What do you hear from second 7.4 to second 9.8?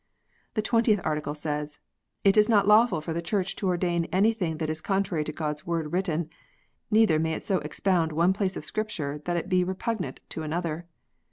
so expound one place of Scripture that it be